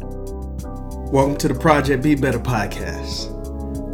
[0.00, 3.30] Welcome to the Project Be Better podcast,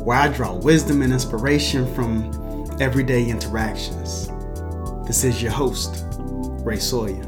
[0.04, 4.28] where I draw wisdom and inspiration from everyday interactions.
[5.08, 7.20] This is your host, Ray Sawyer.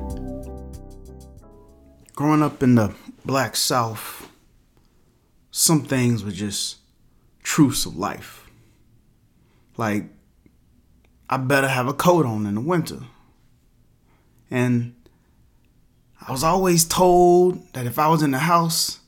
[2.14, 2.94] Growing up in the
[3.24, 4.28] Black South,
[5.50, 6.76] some things were just
[7.42, 8.48] truths of life.
[9.76, 10.04] Like,
[11.28, 13.00] I better have a coat on in the winter.
[14.48, 14.94] And
[16.26, 19.00] I was always told that if I was in the house,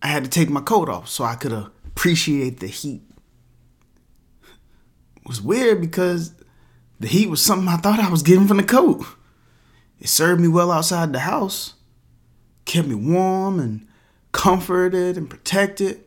[0.00, 3.02] I had to take my coat off so I could appreciate the heat.
[5.16, 6.34] It was weird because
[7.00, 9.04] the heat was something I thought I was getting from the coat.
[10.00, 11.74] It served me well outside the house,
[12.64, 13.86] kept me warm and
[14.32, 16.02] comforted and protected.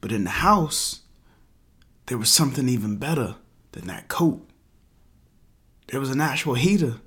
[0.00, 1.00] But in the house,
[2.06, 3.36] there was something even better
[3.72, 4.46] than that coat.
[5.88, 7.00] There was an actual heater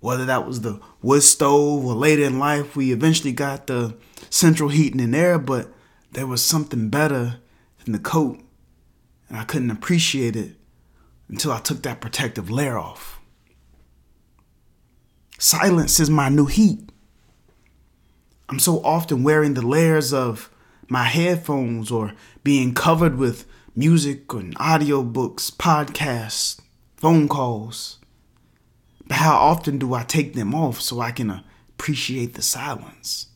[0.00, 3.94] whether that was the wood stove or later in life we eventually got the
[4.30, 5.68] central heating and air, but
[6.12, 7.36] there was something better
[7.84, 8.40] than the coat,
[9.28, 10.56] and I couldn't appreciate it
[11.28, 13.20] until I took that protective layer off.
[15.38, 16.90] Silence is my new heat.
[18.48, 20.50] I'm so often wearing the layers of
[20.88, 22.12] my headphones or
[22.42, 26.60] being covered with music and audiobooks, podcasts,
[26.96, 27.99] phone calls
[29.10, 33.26] but how often do I take them off so I can appreciate the silence?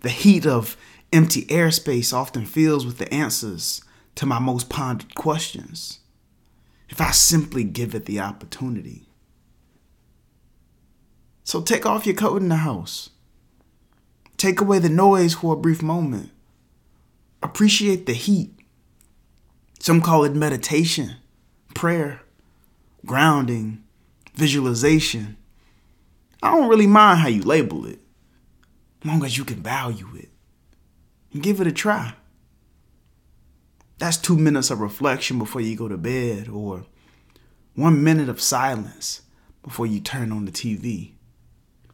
[0.00, 0.78] The heat of
[1.12, 3.82] empty airspace often fills with the answers
[4.14, 5.98] to my most pondered questions.
[6.88, 9.06] If I simply give it the opportunity.
[11.42, 13.10] So take off your coat in the house.
[14.38, 16.30] Take away the noise for a brief moment.
[17.42, 18.58] Appreciate the heat.
[19.78, 21.16] Some call it meditation,
[21.74, 22.22] prayer,
[23.04, 23.83] grounding,
[24.34, 25.36] visualization.
[26.42, 28.00] I don't really mind how you label it,
[29.02, 30.28] as long as you can value it
[31.32, 32.14] and give it a try.
[33.98, 36.84] That's two minutes of reflection before you go to bed, or
[37.74, 39.22] one minute of silence
[39.62, 41.12] before you turn on the TV.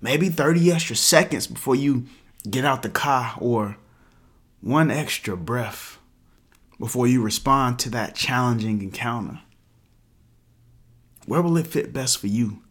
[0.01, 2.07] Maybe 30 extra seconds before you
[2.49, 3.77] get out the car, or
[4.61, 5.99] one extra breath
[6.79, 9.41] before you respond to that challenging encounter.
[11.31, 12.65] Where will it fit best for you?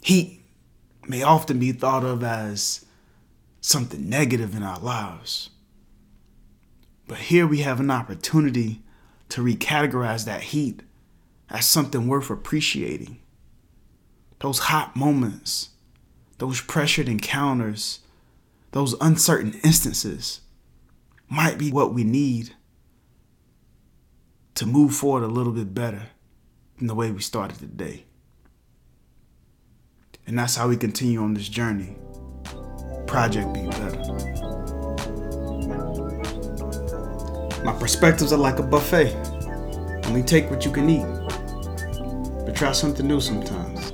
[0.00, 0.40] Heat
[1.06, 2.86] may often be thought of as
[3.60, 5.50] something negative in our lives.
[7.06, 8.80] But here we have an opportunity
[9.28, 10.80] to recategorize that heat
[11.50, 13.20] as something worth appreciating.
[14.40, 15.72] Those hot moments,
[16.38, 18.00] those pressured encounters,
[18.72, 20.40] those uncertain instances
[21.28, 22.54] might be what we need
[24.58, 26.02] to move forward a little bit better
[26.78, 28.04] than the way we started today.
[30.26, 31.96] And that's how we continue on this journey.
[33.06, 33.96] Project Be Better.
[37.62, 39.14] My perspectives are like a buffet.
[40.06, 41.06] Only take what you can eat.
[42.44, 43.92] But try something new sometimes.